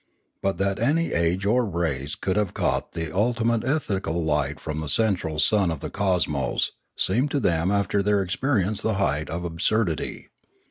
[0.41, 4.89] But that any age or race could have caught the ultimate ethical light from the
[4.89, 10.29] central sun of the cosmos seemed to them after their experience the height of absurdity.